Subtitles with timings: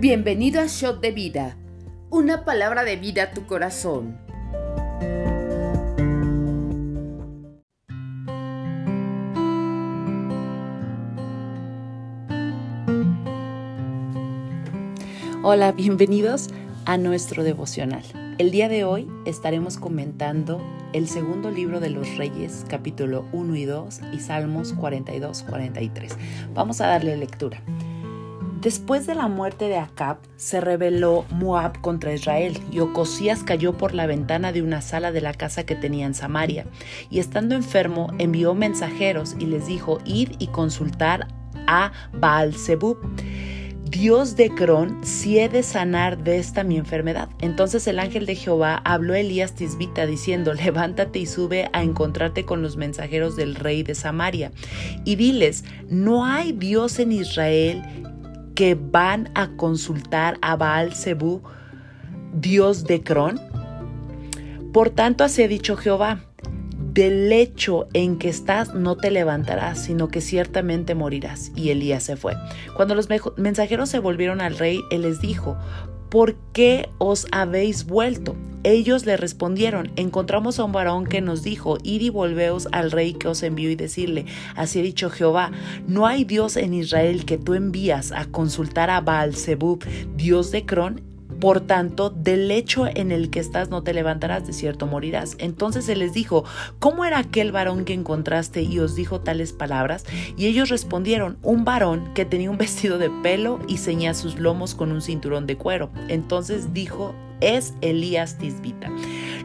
[0.00, 1.58] Bienvenido a Shot de Vida,
[2.08, 4.16] una palabra de vida a tu corazón.
[15.42, 16.48] Hola, bienvenidos
[16.86, 18.04] a nuestro devocional.
[18.38, 20.62] El día de hoy estaremos comentando
[20.94, 26.16] el segundo libro de los Reyes, capítulo 1 y 2 y Salmos 42-43.
[26.54, 27.62] Vamos a darle lectura.
[28.60, 33.94] Después de la muerte de Acab, se rebeló Moab contra Israel y Ocosías cayó por
[33.94, 36.66] la ventana de una sala de la casa que tenía en Samaria.
[37.08, 41.28] Y estando enfermo, envió mensajeros y les dijo: Id y consultar
[41.66, 42.98] a Baal Zebub
[43.90, 47.28] Dios de Cron, si he de sanar de esta mi enfermedad.
[47.40, 52.44] Entonces el ángel de Jehová habló a Elías Tisbita diciendo, levántate y sube a encontrarte
[52.44, 54.52] con los mensajeros del rey de Samaria
[55.04, 57.82] y diles, no hay Dios en Israel
[58.54, 61.42] que van a consultar a Baal Zebú,
[62.34, 63.40] Dios de Cron.
[64.72, 66.20] Por tanto, así ha dicho Jehová,
[66.92, 71.52] del lecho en que estás no te levantarás, sino que ciertamente morirás.
[71.54, 72.34] Y Elías se fue.
[72.76, 75.56] Cuando los mensajeros se volvieron al rey, él les dijo,
[76.10, 78.36] ¿por qué os habéis vuelto?
[78.62, 83.14] Ellos le respondieron, encontramos a un varón que nos dijo, id y volveos al rey
[83.14, 85.50] que os envió y decirle, así ha dicho Jehová,
[85.86, 89.82] no hay Dios en Israel que tú envías a consultar a Baal Zebub,
[90.14, 91.09] Dios de Cron,
[91.40, 95.36] por tanto, del lecho en el que estás no te levantarás, de cierto morirás.
[95.38, 96.44] Entonces se les dijo,
[96.78, 100.04] ¿cómo era aquel varón que encontraste y os dijo tales palabras?
[100.36, 104.74] Y ellos respondieron, un varón que tenía un vestido de pelo y ceñía sus lomos
[104.74, 105.90] con un cinturón de cuero.
[106.08, 108.90] Entonces dijo, es Elías Tisbita.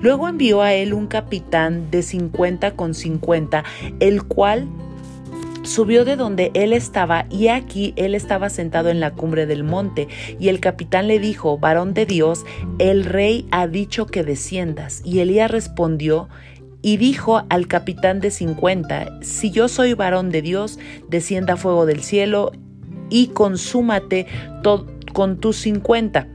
[0.02, 3.64] Luego envió a él un capitán de 50 con 50,
[4.00, 4.68] el cual
[5.66, 10.08] Subió de donde él estaba y aquí él estaba sentado en la cumbre del monte
[10.40, 12.46] y el capitán le dijo, varón de Dios,
[12.78, 15.02] el rey ha dicho que desciendas.
[15.04, 16.30] Y Elías respondió
[16.84, 20.78] y dijo al capitán de cincuenta, si yo soy varón de Dios,
[21.10, 22.52] descienda fuego del cielo
[23.10, 24.28] y consúmate
[25.14, 26.28] con tus cincuenta.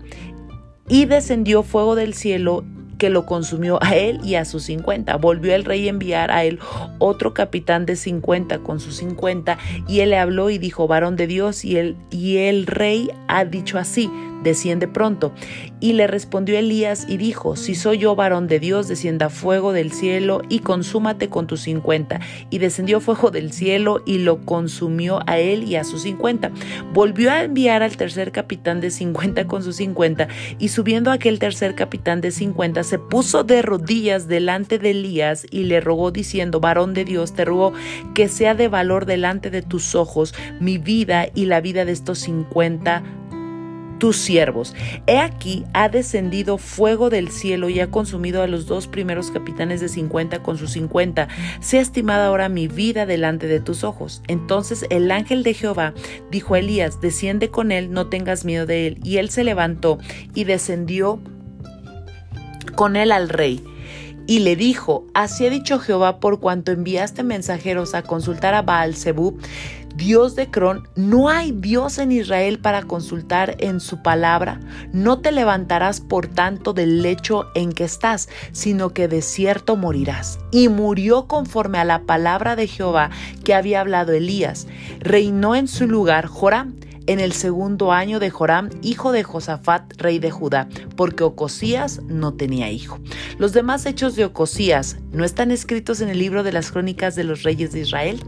[0.88, 2.64] Y descendió fuego del cielo
[3.00, 5.16] que lo consumió a él y a sus 50.
[5.16, 6.60] Volvió el rey a enviar a él
[6.98, 9.56] otro capitán de 50 con sus 50
[9.88, 13.46] y él le habló y dijo, varón de Dios, y el, y el rey ha
[13.46, 14.10] dicho así,
[14.42, 15.32] desciende pronto.
[15.80, 19.92] Y le respondió Elías y dijo, si soy yo varón de Dios, descienda fuego del
[19.92, 22.20] cielo y consúmate con tus cincuenta.
[22.50, 26.50] Y descendió fuego del cielo y lo consumió a él y a sus cincuenta.
[26.92, 30.28] Volvió a enviar al tercer capitán de cincuenta con sus cincuenta,
[30.58, 35.64] y subiendo aquel tercer capitán de cincuenta, se puso de rodillas delante de Elías y
[35.64, 37.72] le rogó diciendo, varón de Dios, te ruego
[38.14, 42.18] que sea de valor delante de tus ojos mi vida y la vida de estos
[42.18, 43.02] cincuenta
[44.00, 44.74] tus siervos.
[45.06, 49.80] He aquí ha descendido fuego del cielo y ha consumido a los dos primeros capitanes
[49.80, 51.28] de cincuenta con sus cincuenta.
[51.60, 54.22] Sea estimada ahora mi vida delante de tus ojos.
[54.26, 55.94] Entonces el ángel de Jehová
[56.32, 58.98] dijo a Elías, desciende con él, no tengas miedo de él.
[59.04, 59.98] Y él se levantó
[60.34, 61.20] y descendió
[62.74, 63.62] con él al rey.
[64.26, 68.94] Y le dijo, así ha dicho Jehová por cuanto enviaste mensajeros a consultar a Baal
[68.94, 69.40] Zebub,
[69.96, 74.60] Dios de Cron, no hay Dios en Israel para consultar en su palabra.
[74.92, 80.38] No te levantarás por tanto del lecho en que estás, sino que de cierto morirás.
[80.50, 83.10] Y murió conforme a la palabra de Jehová
[83.44, 84.66] que había hablado Elías.
[85.00, 86.74] Reinó en su lugar Joram
[87.06, 92.34] en el segundo año de Joram, hijo de Josafat, rey de Judá, porque Ocosías no
[92.34, 92.98] tenía hijo.
[93.38, 97.24] Los demás hechos de Ocosías no están escritos en el libro de las crónicas de
[97.24, 98.22] los reyes de Israel.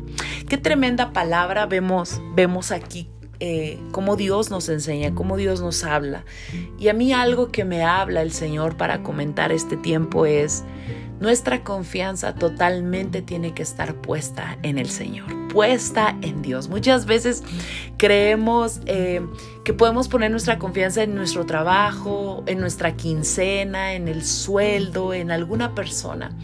[0.49, 3.09] Qué tremenda palabra vemos, vemos aquí
[3.45, 6.25] eh, cómo Dios nos enseña, cómo Dios nos habla.
[6.79, 10.63] Y a mí algo que me habla el Señor para comentar este tiempo es,
[11.23, 16.69] nuestra confianza totalmente tiene que estar puesta en el Señor, puesta en Dios.
[16.69, 17.45] Muchas veces
[17.97, 19.25] creemos eh,
[19.65, 25.31] que podemos poner nuestra confianza en nuestro trabajo, en nuestra quincena, en el sueldo, en
[25.31, 26.37] alguna persona.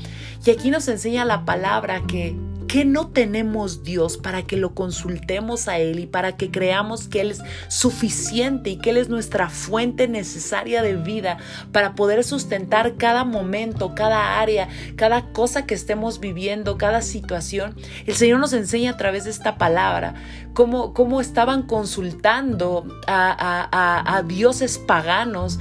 [0.47, 2.37] Y aquí nos enseña la palabra que
[2.69, 7.23] ¿Qué no tenemos Dios para que lo consultemos a Él y para que creamos que
[7.23, 11.39] Él es suficiente y que Él es nuestra fuente necesaria de vida
[11.73, 17.75] para poder sustentar cada momento, cada área, cada cosa que estemos viviendo, cada situación?
[18.05, 20.13] El Señor nos enseña a través de esta palabra
[20.53, 25.59] cómo, cómo estaban consultando a, a dioses paganos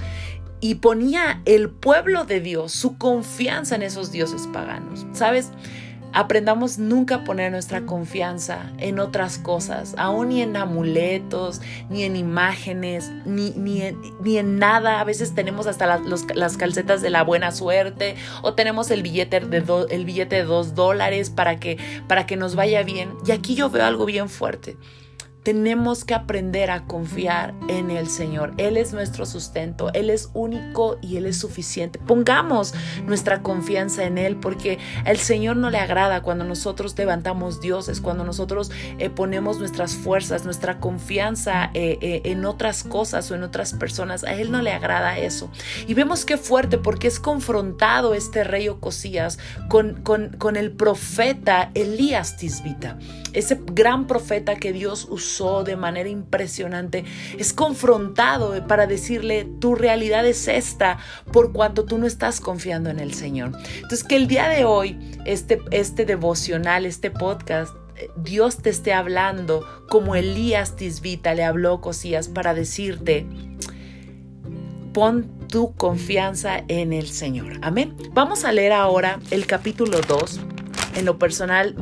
[0.59, 5.05] y ponía el pueblo de Dios su confianza en esos dioses paganos.
[5.13, 5.51] ¿Sabes?
[6.13, 12.15] Aprendamos nunca a poner nuestra confianza en otras cosas, aún ni en amuletos, ni en
[12.15, 14.99] imágenes, ni, ni, en, ni en nada.
[14.99, 15.99] A veces tenemos hasta
[16.35, 20.75] las calcetas de la buena suerte o tenemos el billete de, el billete de dos
[20.75, 21.77] dólares para que,
[22.07, 23.13] para que nos vaya bien.
[23.25, 24.77] Y aquí yo veo algo bien fuerte.
[25.47, 28.53] Tenemos que aprender a confiar en el Señor.
[28.57, 31.99] Él es nuestro sustento, Él es único y Él es suficiente.
[31.99, 32.73] Pongamos
[33.05, 38.25] nuestra confianza en Él porque el Señor no le agrada cuando nosotros levantamos dioses, cuando
[38.25, 43.71] nosotros eh, ponemos nuestras fuerzas, nuestra confianza eh, eh, en otras cosas o en otras
[43.71, 44.25] personas.
[44.25, 45.49] A Él no le agrada eso.
[45.87, 49.39] Y vemos qué fuerte porque es confrontado este rey Ocosías
[49.69, 52.99] con, con, con el profeta Elías Tisbita,
[53.31, 57.05] ese gran profeta que Dios usó de manera impresionante,
[57.37, 60.97] es confrontado para decirle, tu realidad es esta,
[61.31, 63.51] por cuanto tú no estás confiando en el Señor.
[63.75, 67.73] Entonces, que el día de hoy, este, este devocional, este podcast,
[68.15, 73.25] Dios te esté hablando como Elías Tisbita le habló a Cosías para decirte,
[74.93, 77.53] pon tu confianza en el Señor.
[77.61, 77.95] Amén.
[78.13, 80.39] Vamos a leer ahora el capítulo 2.
[80.95, 81.75] En lo personal,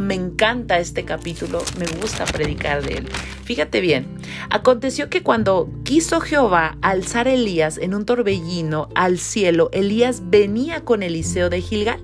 [0.00, 3.08] me encanta este capítulo, me gusta predicar de él.
[3.44, 4.06] Fíjate bien,
[4.50, 11.02] aconteció que cuando quiso Jehová alzar Elías en un torbellino al cielo, Elías venía con
[11.02, 12.00] Eliseo de Gilgal.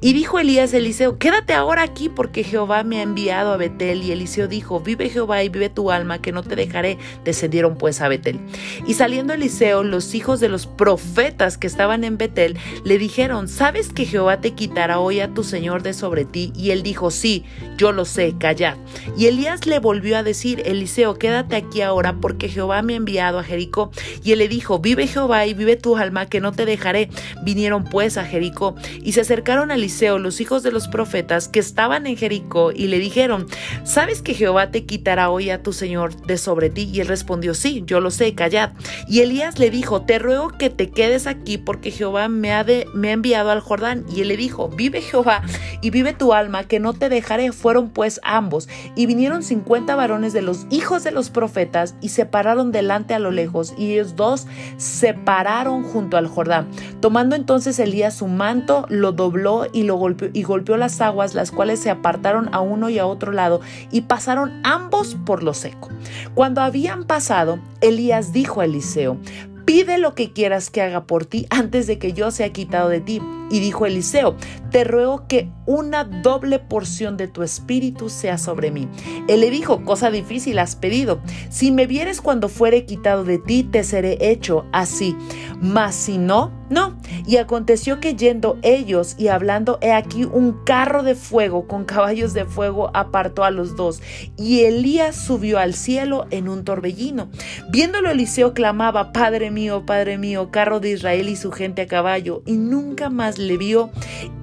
[0.00, 4.02] Y dijo Elías a Eliseo, quédate ahora aquí porque Jehová me ha enviado a Betel.
[4.02, 6.98] Y Eliseo dijo, vive Jehová y vive tu alma, que no te dejaré.
[7.24, 8.38] Descendieron pues a Betel.
[8.86, 13.92] Y saliendo Eliseo, los hijos de los profetas que estaban en Betel le dijeron, ¿sabes
[13.92, 16.52] que Jehová te quitará hoy a tu Señor de sobre ti?
[16.54, 17.44] Y él dijo, sí,
[17.76, 18.76] yo lo sé, callad.
[19.16, 23.38] Y Elías le volvió a decir, Eliseo, quédate aquí ahora, porque Jehová me ha enviado
[23.38, 23.90] a Jericó.
[24.22, 27.08] Y él le dijo, vive Jehová y vive tu alma, que no te dejaré.
[27.42, 31.60] Vinieron pues a Jericó, y se acercaron a Eliseo los hijos de los profetas que
[31.60, 33.46] estaban en Jericó, y le dijeron,
[33.84, 36.90] ¿sabes que Jehová te quitará hoy a tu Señor de sobre ti?
[36.92, 38.72] Y él respondió, sí, yo lo sé, callad.
[39.08, 42.86] Y Elías le dijo, te ruego que te quedes aquí, porque Jehová me ha, de,
[42.94, 44.04] me ha enviado al Jordán.
[44.14, 45.42] Y él le dijo, vive Jehová
[45.80, 47.52] y vive tu alma, que no te dejaré.
[47.52, 52.26] Fueron pues ambos, y vinieron cincuenta varones de los hijos de los profetas y se
[52.26, 56.68] pararon delante a lo lejos, y ellos dos se pararon junto al Jordán.
[57.00, 61.50] Tomando entonces Elías su manto, lo dobló y lo golpeó y golpeó las aguas, las
[61.50, 63.60] cuales se apartaron a uno y a otro lado,
[63.90, 65.88] y pasaron ambos por lo seco.
[66.34, 69.18] Cuando habían pasado, Elías dijo a Eliseo,
[69.66, 73.00] pide lo que quieras que haga por ti antes de que yo sea quitado de
[73.00, 73.20] ti.
[73.50, 74.36] Y dijo Eliseo,
[74.70, 78.88] te ruego que una doble porción de tu espíritu sea sobre mí.
[79.28, 81.20] Él le dijo, cosa difícil has pedido.
[81.50, 85.16] Si me vieres cuando fuere quitado de ti, te seré hecho así.
[85.60, 86.98] Mas si no, no.
[87.26, 92.34] Y aconteció que yendo ellos y hablando, he aquí un carro de fuego con caballos
[92.34, 94.02] de fuego apartó a los dos.
[94.36, 97.28] Y Elías subió al cielo en un torbellino.
[97.70, 102.42] Viéndolo Eliseo clamaba, Padre mío, Padre mío, carro de Israel y su gente a caballo.
[102.46, 103.90] Y nunca más le vio.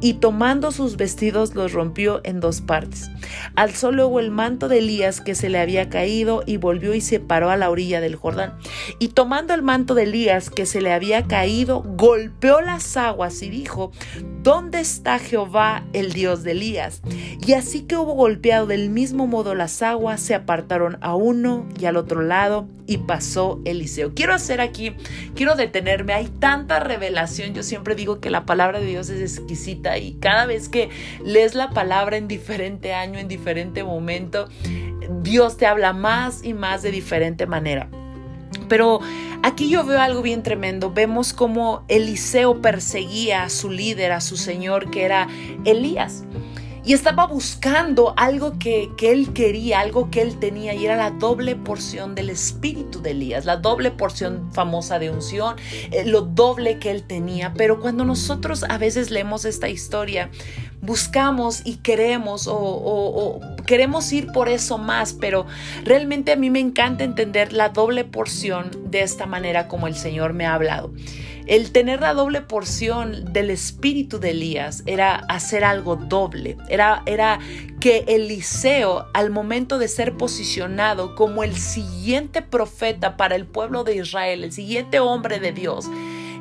[0.02, 3.10] Y tomando sus vestidos los rompió en dos partes.
[3.56, 7.20] Alzó luego el manto de Elías que se le había caído y volvió y se
[7.20, 8.54] paró a la orilla del Jordán.
[9.00, 13.50] Y tomando el manto de Elías que se le había caído, golpeó las aguas y
[13.50, 13.92] dijo,
[14.42, 17.02] ¿dónde está Jehová, el Dios de Elías?
[17.46, 21.86] Y así que hubo golpeado del mismo modo las aguas, se apartaron a uno y
[21.86, 24.14] al otro lado y pasó Eliseo.
[24.14, 24.96] Quiero hacer aquí,
[25.36, 29.98] quiero detenerme, hay tanta revelación, yo siempre digo que la palabra de Dios es exquisita
[29.98, 30.90] y cada vez que
[31.24, 34.48] lees la palabra en diferente año, en diferente momento,
[35.22, 37.90] Dios te habla más y más de diferente manera.
[38.68, 39.00] Pero
[39.42, 40.92] aquí yo veo algo bien tremendo.
[40.92, 45.28] Vemos cómo Eliseo perseguía a su líder, a su señor, que era
[45.66, 46.24] Elías.
[46.86, 51.56] Y estaba buscando algo que, él quería, algo que él tenía, y era la doble
[51.56, 55.56] porción del espíritu de Elías, la doble porción famosa de unción,
[55.92, 57.54] eh, lo doble que él tenía.
[57.54, 60.30] Pero cuando nosotros a veces leemos esta historia,
[60.84, 65.46] buscamos y queremos o, queremos ir por eso más, pero
[65.86, 70.34] realmente a mí me encanta entender la doble porción de esta manera como el Señor
[70.34, 70.92] me ha hablado.
[71.46, 77.40] El tener la doble porción del espíritu de Elías era hacer algo doble, era, era
[77.82, 83.96] que Eliseo al momento de ser posicionado como el siguiente profeta para el pueblo de
[83.96, 85.90] Israel, el siguiente hombre de Dios,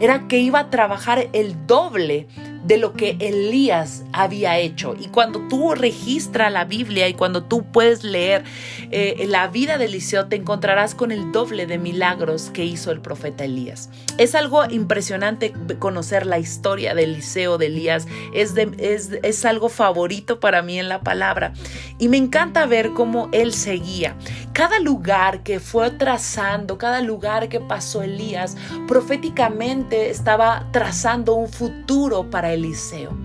[0.02, 2.26] era que iba a trabajar el doble
[2.64, 4.96] de lo que Elías había hecho.
[4.98, 8.42] Y cuando tú registras la Biblia y cuando tú puedes leer
[8.90, 13.00] eh, la vida de Eliseo, te encontrarás con el doble de milagros que hizo el
[13.00, 13.90] profeta Elías.
[14.18, 18.06] Es algo impresionante conocer la historia de Eliseo, de Elías.
[18.34, 21.52] Es, es, es algo favorito para mí en la palabra.
[21.98, 24.16] Y me encanta ver cómo él seguía.
[24.52, 28.56] Cada lugar que fue trazando, cada lugar que pasó Elías,
[28.86, 33.16] proféticamente estaba trazando un futuro para Eliseo.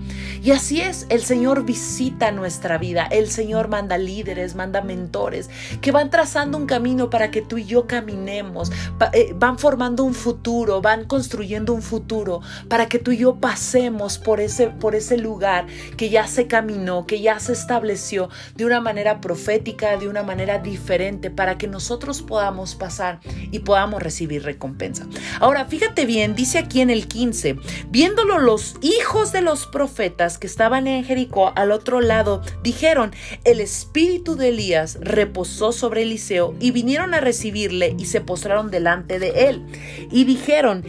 [0.42, 5.90] Y así es, el Señor visita nuestra vida, el Señor manda líderes, manda mentores que
[5.90, 8.70] van trazando un camino para que tú y yo caminemos,
[9.12, 14.18] eh, van formando un futuro, van construyendo un futuro para que tú y yo pasemos
[14.18, 18.80] por ese, por ese lugar que ya se caminó, que ya se estableció de una
[18.80, 23.20] manera profética, de una manera diferente, para que nosotros podamos pasar
[23.50, 25.06] y podamos recibir recompensa.
[25.40, 27.56] Ahora, fíjate bien, aquí en el 15,
[27.90, 33.12] viéndolo los hijos de los profetas, que estaban en Jericó al otro lado dijeron,
[33.44, 39.18] el espíritu de Elías reposó sobre Eliseo y vinieron a recibirle y se postraron delante
[39.18, 39.64] de él.
[40.10, 40.84] Y dijeron,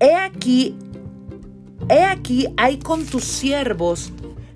[0.00, 0.76] he aquí,
[1.88, 4.12] he aquí hay con tus siervos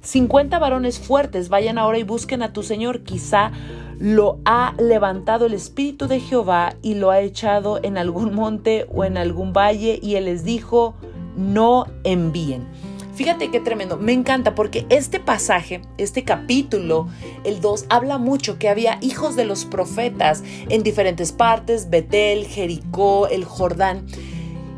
[0.07, 3.51] 50 varones fuertes, vayan ahora y busquen a tu Señor, quizá
[3.99, 9.05] lo ha levantado el Espíritu de Jehová y lo ha echado en algún monte o
[9.05, 10.95] en algún valle y él les dijo,
[11.37, 12.67] no envíen.
[13.15, 17.09] Fíjate qué tremendo, me encanta porque este pasaje, este capítulo,
[17.45, 23.27] el 2, habla mucho que había hijos de los profetas en diferentes partes, Betel, Jericó,
[23.29, 24.07] el Jordán.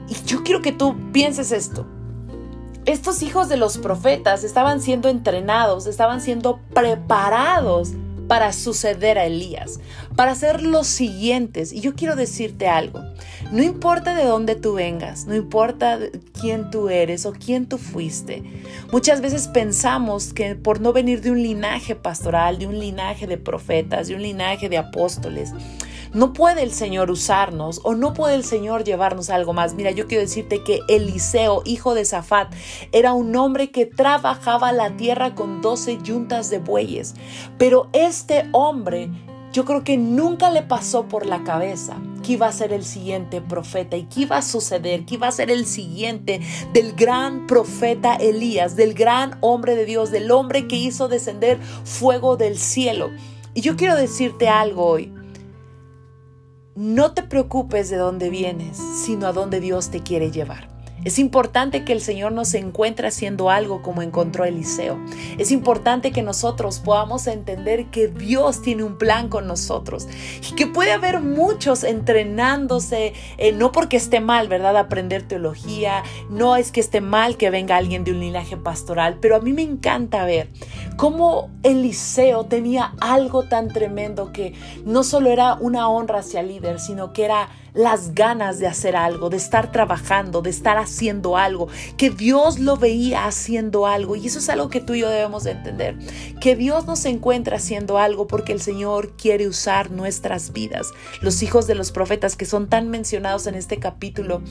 [0.08, 1.84] Y yo quiero que tú pienses esto.
[2.86, 7.94] Estos hijos de los profetas estaban siendo entrenados, estaban siendo preparados
[8.28, 9.80] para suceder a Elías,
[10.14, 11.72] para hacer los siguientes.
[11.72, 13.00] Y yo quiero decirte algo,
[13.50, 15.98] no importa de dónde tú vengas, no importa
[16.38, 18.42] quién tú eres o quién tú fuiste.
[18.92, 23.38] Muchas veces pensamos que por no venir de un linaje pastoral, de un linaje de
[23.38, 25.52] profetas, de un linaje de apóstoles,
[26.12, 29.74] no puede el Señor usarnos o no puede el Señor llevarnos algo más.
[29.74, 32.52] Mira, yo quiero decirte que Eliseo, hijo de Zafat,
[32.92, 37.14] era un hombre que trabajaba la tierra con doce yuntas de bueyes.
[37.58, 39.10] Pero este hombre
[39.52, 43.40] yo creo que nunca le pasó por la cabeza que iba a ser el siguiente
[43.40, 46.40] profeta y que iba a suceder, que iba a ser el siguiente
[46.72, 52.36] del gran profeta Elías, del gran hombre de Dios, del hombre que hizo descender fuego
[52.36, 53.10] del cielo.
[53.54, 55.12] Y yo quiero decirte algo hoy.
[56.78, 60.68] No te preocupes de dónde vienes, sino a dónde Dios te quiere llevar.
[61.04, 64.98] Es importante que el Señor nos encuentre haciendo algo como encontró Eliseo.
[65.38, 70.08] Es importante que nosotros podamos entender que Dios tiene un plan con nosotros
[70.50, 74.76] y que puede haber muchos entrenándose, eh, no porque esté mal, ¿verdad?
[74.76, 79.36] Aprender teología, no es que esté mal que venga alguien de un linaje pastoral, pero
[79.36, 80.48] a mí me encanta ver
[80.96, 87.12] cómo Eliseo tenía algo tan tremendo que no solo era una honra hacia líder, sino
[87.12, 92.10] que era las ganas de hacer algo, de estar trabajando, de estar haciendo algo, que
[92.10, 94.16] Dios lo veía haciendo algo.
[94.16, 95.96] Y eso es algo que tú y yo debemos de entender,
[96.40, 100.88] que Dios nos encuentra haciendo algo porque el Señor quiere usar nuestras vidas.
[101.20, 104.42] Los hijos de los profetas que son tan mencionados en este capítulo,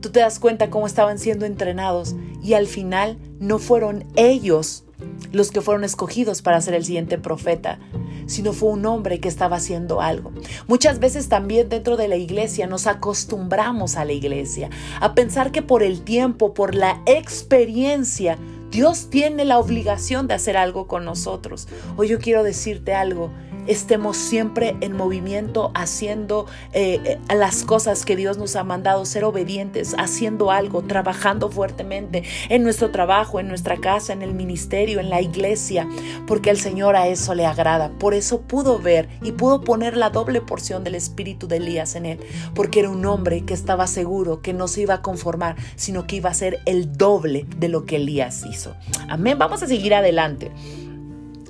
[0.00, 4.85] tú te das cuenta cómo estaban siendo entrenados y al final no fueron ellos
[5.32, 7.78] los que fueron escogidos para ser el siguiente profeta,
[8.26, 10.32] sino fue un hombre que estaba haciendo algo.
[10.66, 15.62] Muchas veces también dentro de la iglesia nos acostumbramos a la iglesia, a pensar que
[15.62, 18.38] por el tiempo, por la experiencia,
[18.70, 21.68] Dios tiene la obligación de hacer algo con nosotros.
[21.96, 23.30] Hoy yo quiero decirte algo,
[23.66, 29.24] estemos siempre en movimiento, haciendo eh, eh, las cosas que Dios nos ha mandado, ser
[29.24, 35.10] obedientes, haciendo algo, trabajando fuertemente en nuestro trabajo, en nuestra casa, en el ministerio, en
[35.10, 35.88] la iglesia,
[36.26, 37.90] porque el Señor a eso le agrada.
[37.98, 42.06] Por eso pudo ver y pudo poner la doble porción del espíritu de Elías en
[42.06, 42.20] él,
[42.54, 46.16] porque era un hombre que estaba seguro que no se iba a conformar, sino que
[46.16, 48.74] iba a ser el doble de lo que Elías hizo.
[49.08, 49.38] Amén.
[49.38, 50.50] Vamos a seguir adelante.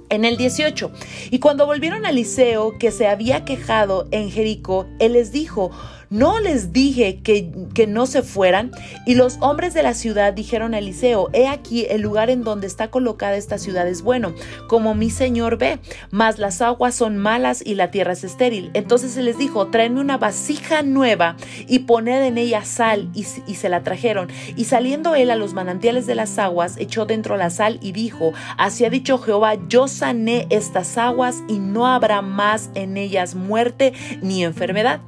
[0.09, 0.93] En el 18,
[1.31, 5.73] y cuando volvieron a Eliseo, que se había quejado en Jericó, él les dijo,
[6.11, 8.71] no les dije que, que, no se fueran.
[9.07, 12.67] Y los hombres de la ciudad dijeron a Eliseo, he aquí el lugar en donde
[12.67, 14.35] está colocada esta ciudad es bueno,
[14.69, 15.79] como mi señor ve,
[16.11, 18.71] mas las aguas son malas y la tierra es estéril.
[18.75, 21.37] Entonces se les dijo, tráeme una vasija nueva
[21.67, 24.29] y poned en ella sal, y, y se la trajeron.
[24.57, 28.33] Y saliendo él a los manantiales de las aguas, echó dentro la sal y dijo,
[28.59, 33.93] así ha dicho Jehová, yo sané estas aguas y no habrá más en ellas muerte
[34.23, 35.01] ni enfermedad.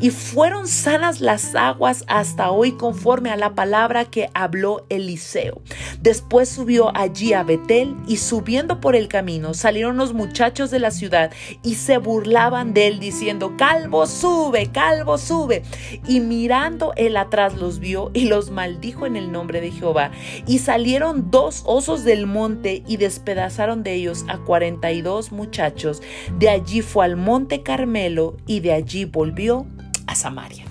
[0.00, 5.60] Y fue fueron sanas las aguas hasta hoy conforme a la palabra que habló Eliseo.
[6.02, 10.92] Después subió allí a Betel y subiendo por el camino salieron los muchachos de la
[10.92, 11.32] ciudad
[11.64, 15.64] y se burlaban de él diciendo, Calvo sube, Calvo sube.
[16.06, 20.12] Y mirando él atrás los vio y los maldijo en el nombre de Jehová.
[20.46, 26.02] Y salieron dos osos del monte y despedazaron de ellos a cuarenta y dos muchachos.
[26.38, 29.66] De allí fue al monte Carmelo y de allí volvió
[30.06, 30.64] a Samaria.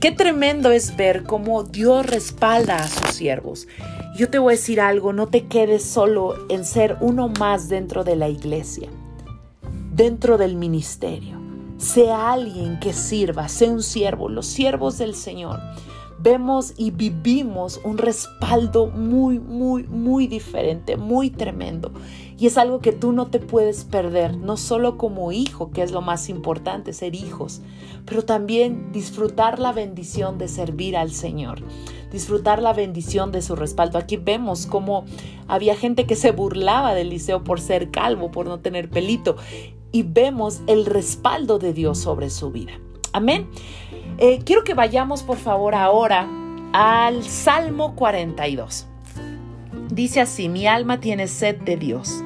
[0.00, 3.66] Qué tremendo es ver cómo Dios respalda a sus siervos.
[4.16, 8.04] Yo te voy a decir algo, no te quedes solo en ser uno más dentro
[8.04, 8.88] de la iglesia,
[9.92, 11.40] dentro del ministerio.
[11.78, 15.60] Sea alguien que sirva, sea un siervo, los siervos del Señor
[16.18, 21.92] vemos y vivimos un respaldo muy, muy, muy diferente, muy tremendo.
[22.38, 25.90] Y es algo que tú no te puedes perder, no solo como hijo, que es
[25.90, 27.62] lo más importante, ser hijos,
[28.06, 31.62] pero también disfrutar la bendición de servir al Señor,
[32.12, 33.98] disfrutar la bendición de su respaldo.
[33.98, 35.04] Aquí vemos cómo
[35.48, 39.34] había gente que se burlaba de Eliseo por ser calvo, por no tener pelito,
[39.90, 42.72] y vemos el respaldo de Dios sobre su vida.
[43.12, 43.48] Amén.
[44.18, 46.28] Eh, quiero que vayamos por favor ahora
[46.72, 48.86] al Salmo 42.
[49.90, 52.22] Dice así, mi alma tiene sed de Dios.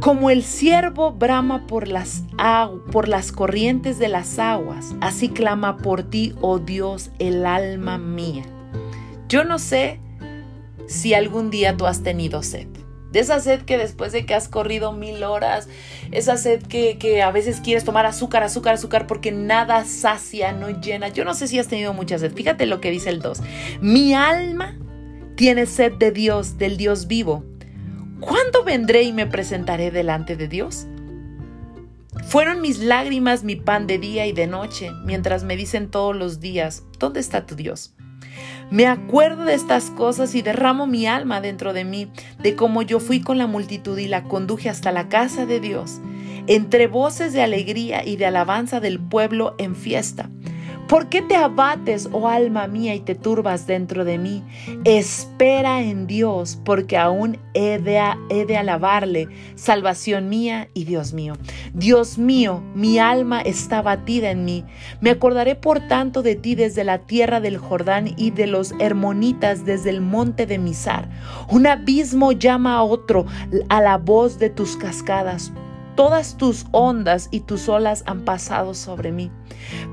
[0.00, 2.22] Como el ciervo brama por las,
[2.92, 8.44] por las corrientes de las aguas, así clama por ti, oh Dios, el alma mía.
[9.28, 10.00] Yo no sé
[10.86, 12.68] si algún día tú has tenido sed.
[13.10, 15.68] De esa sed que después de que has corrido mil horas,
[16.12, 20.68] esa sed que, que, a veces quieres tomar azúcar, azúcar, azúcar, porque nada sacia, no
[20.80, 21.08] llena.
[21.08, 22.34] Yo no sé si has tenido mucha sed.
[22.34, 23.40] Fíjate lo que dice el 2.
[23.80, 24.78] Mi alma
[25.36, 27.44] tiene sed de Dios, del Dios vivo.
[28.20, 30.86] ¿Cuándo vendré y me presentaré delante de Dios?
[32.28, 36.40] Fueron mis lágrimas mi pan de día y de noche, mientras me dicen todos los
[36.40, 37.94] días, ¿dónde está tu Dios?
[38.70, 42.10] Me acuerdo de estas cosas y derramo mi alma dentro de mí,
[42.42, 46.00] de cómo yo fui con la multitud y la conduje hasta la casa de Dios,
[46.48, 50.28] entre voces de alegría y de alabanza del pueblo en fiesta.
[50.88, 54.42] ¿Por qué te abates, oh alma mía, y te turbas dentro de mí?
[54.84, 61.34] Espera en Dios, porque aún he de, alabarle, salvación mía y Dios mío.
[61.74, 64.64] Dios mío, mi alma está batida en mí.
[65.02, 69.66] Me acordaré por tanto de ti desde la tierra del Jordán y de los hermonitas
[69.66, 71.10] desde el monte de Misar.
[71.50, 73.26] Un abismo llama a otro
[73.68, 75.52] a la voz de tus cascadas.
[75.98, 79.32] Todas tus ondas y tus olas han pasado sobre mí.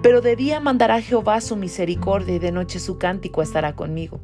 [0.04, 4.20] Pero de día mandará Jehová su misericordia y de noche su cántico estará conmigo.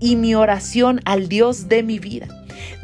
[0.00, 2.26] Y mi oración al Dios de mi vida.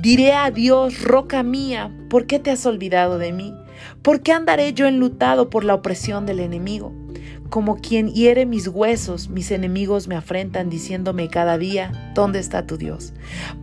[0.01, 3.53] Diré a Dios, roca mía, ¿por qué te has olvidado de mí?
[4.03, 6.95] ¿Por qué andaré yo enlutado por la opresión del enemigo?
[7.51, 12.77] Como quien hiere mis huesos, mis enemigos me afrentan diciéndome cada día, ¿dónde está tu
[12.77, 13.15] Dios?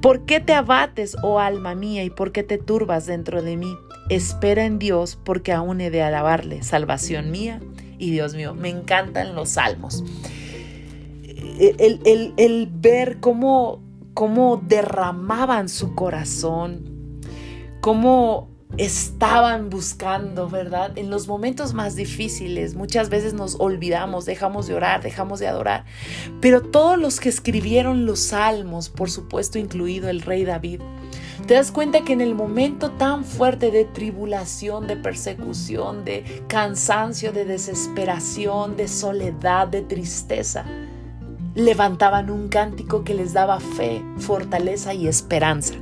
[0.01, 3.73] ¿Por qué te abates, oh alma mía, y por qué te turbas dentro de mí?
[4.09, 7.59] Espera en Dios porque aún he de alabarle, salvación mía
[7.97, 8.53] y Dios mío.
[8.53, 10.03] Me encantan los salmos.
[11.57, 13.81] El, ver cómo,
[14.13, 17.21] cómo derramaban su corazón,
[17.81, 20.97] cómo estaban buscando, ¿verdad?
[20.97, 25.85] En los momentos más difíciles, muchas veces nos olvidamos, dejamos de orar, dejamos de adorar.
[26.41, 30.81] Pero todos los que escribieron los salmos, por supuesto incluido el rey David,
[31.47, 37.31] te das cuenta que en el momento tan fuerte de tribulación, de persecución, de cansancio,
[37.31, 40.65] de desesperación, de soledad, de tristeza,
[41.53, 45.75] levantaban un cántico que les daba fe, fortaleza y esperanza.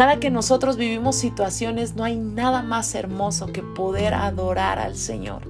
[0.00, 5.42] Cada que nosotros vivimos situaciones, no hay nada más hermoso que poder adorar al Señor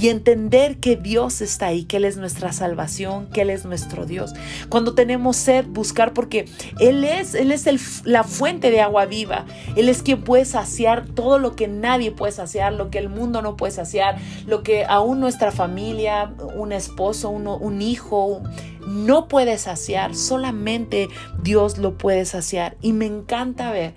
[0.00, 4.06] y entender que Dios está ahí, que Él es nuestra salvación, que Él es nuestro
[4.06, 4.34] Dios.
[4.68, 6.44] Cuando tenemos sed, buscar porque
[6.78, 9.46] Él es, Él es la fuente de agua viva.
[9.74, 13.42] Él es quien puede saciar todo lo que nadie puede saciar, lo que el mundo
[13.42, 18.44] no puede saciar, lo que aún nuestra familia, un esposo, un hijo,
[18.88, 20.14] no puede saciar.
[20.14, 21.08] Solamente
[21.42, 22.76] Dios lo puede saciar.
[22.80, 23.94] Y me encanta ver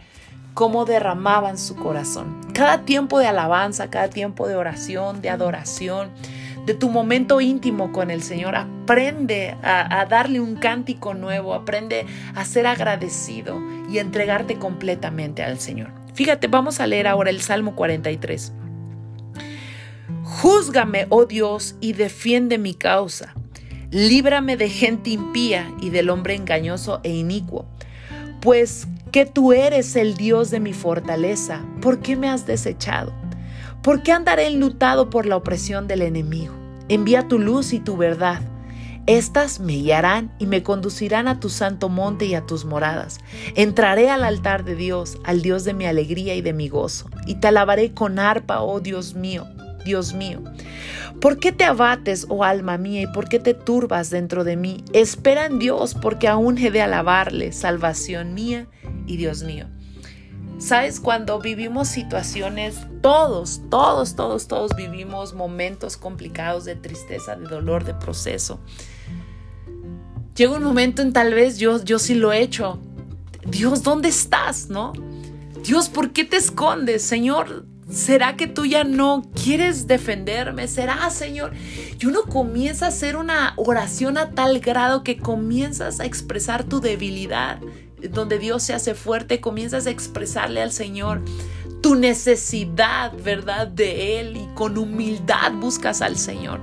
[0.53, 2.41] cómo derramaban su corazón.
[2.53, 6.09] Cada tiempo de alabanza, cada tiempo de oración, de adoración,
[6.65, 12.45] de tu momento íntimo con el Señor, aprende a, darle un cántico nuevo, aprende a
[12.45, 15.89] ser agradecido y entregarte completamente al Señor.
[16.13, 18.53] Fíjate, vamos a leer ahora el Salmo 43.
[20.23, 23.33] Júzgame, oh Dios, y defiende mi causa.
[23.91, 27.65] Líbrame de gente impía y del hombre engañoso e inicuo.
[28.39, 33.13] Pues que tú eres el Dios de mi fortaleza, ¿por qué me has desechado?
[33.83, 36.53] ¿Por qué andaré enlutado por la opresión del enemigo?
[36.87, 38.41] Envía tu luz y tu verdad.
[39.07, 43.19] Estas me guiarán y me conducirán a tu santo monte y a tus moradas.
[43.55, 47.35] Entraré al altar de Dios, al Dios de mi alegría y de mi gozo, y
[47.35, 49.47] te alabaré con arpa, oh Dios mío,
[49.83, 50.43] Dios mío.
[51.19, 54.83] ¿Por qué te abates, oh alma mía, y por qué te turbas dentro de mí?
[54.93, 58.67] Espera en Dios, porque aún he de alabarle, salvación mía
[59.05, 59.67] y Dios mío.
[60.57, 67.83] Sabes, cuando vivimos situaciones, todos, todos, todos, todos vivimos momentos complicados de tristeza, de dolor,
[67.83, 68.59] de proceso.
[70.35, 72.79] Llega un momento en tal vez yo, yo sí lo he hecho.
[73.45, 74.69] Dios, ¿dónde estás?
[74.69, 74.93] ¿No?
[75.63, 77.01] Dios, ¿por qué te escondes?
[77.01, 80.67] Señor, ¿será que tú ya no quieres defenderme?
[80.67, 81.53] ¿Será, Señor?
[81.99, 86.81] Y uno comienza a hacer una oración a tal grado que comienzas a expresar tu
[86.81, 87.59] debilidad
[88.09, 91.21] donde Dios se hace fuerte, comienzas a expresarle al Señor
[91.81, 93.67] tu necesidad, ¿verdad?
[93.67, 96.61] De Él y con humildad buscas al Señor.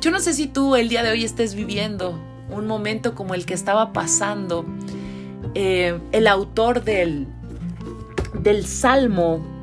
[0.00, 2.18] Yo no sé si tú el día de hoy estés viviendo
[2.50, 4.64] un momento como el que estaba pasando
[5.54, 7.26] eh, el autor del,
[8.40, 9.57] del Salmo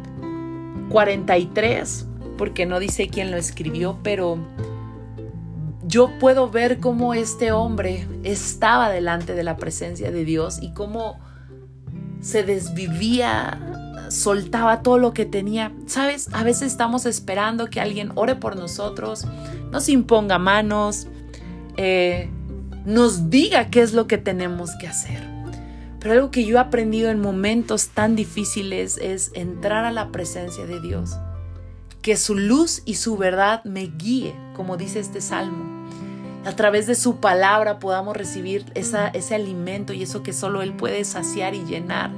[0.89, 4.37] 43, porque no dice quién lo escribió, pero
[5.85, 11.19] yo puedo ver cómo este hombre estaba delante de la presencia de Dios y cómo
[12.21, 15.71] se desvivía, soltaba todo lo que tenía.
[15.85, 19.27] Sabes, a veces estamos esperando que alguien ore por nosotros,
[19.71, 21.07] nos imponga manos,
[21.77, 22.29] eh,
[22.85, 25.34] nos diga qué es lo que tenemos que hacer.
[26.05, 30.67] Pero algo que yo he aprendido en momentos tan difíciles es entrar a la presencia
[30.67, 31.17] de Dios.
[32.03, 35.73] Que su luz y su verdad me guíe, como dice este salmo
[36.45, 41.03] a través de su palabra podamos recibir ese alimento y eso que solo Él puede
[41.03, 42.11] saciar y llenar.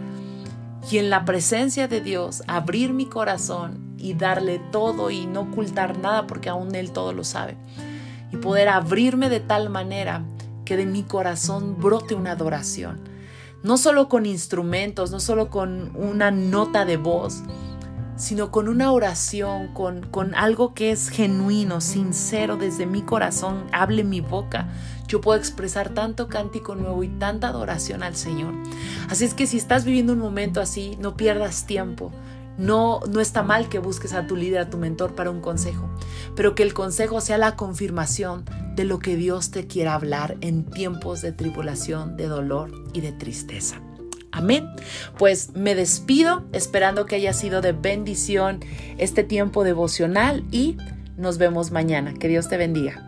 [0.91, 5.97] Y en la presencia de Dios abrir mi corazón y darle todo y no ocultar
[5.97, 7.55] nada porque aún Él todo lo sabe.
[8.33, 10.25] Y poder abrirme de tal manera
[10.65, 13.16] que de mi corazón brote una adoración.
[13.63, 17.43] No solo con instrumentos, no solo con una nota de voz,
[18.17, 24.03] sino con una oración, con, con algo que es genuino, sincero, desde mi corazón, hable
[24.03, 24.67] mi boca.
[25.07, 28.53] Yo puedo expresar tanto cántico nuevo y tanta adoración al Señor.
[29.09, 32.11] Así es que si estás viviendo un momento así, no pierdas tiempo.
[32.57, 35.87] No, no está mal que busques a tu líder, a tu mentor para un consejo,
[36.35, 38.45] pero que el consejo sea la confirmación
[38.77, 43.11] de lo que Dios te quiera hablar en tiempos de tribulación, de dolor y de
[43.11, 43.81] tristeza.
[44.31, 44.69] Amén.
[45.17, 48.59] Pues me despido esperando que haya sido de bendición
[48.99, 50.77] este tiempo devocional y
[51.17, 52.13] nos vemos mañana.
[52.13, 53.03] Que Dios te bendiga.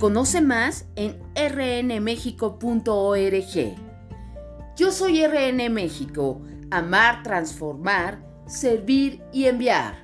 [0.00, 2.54] Conoce más en rnmexico.org.
[4.76, 6.42] Yo soy RN México,
[6.74, 10.03] amar, transformar, servir y enviar.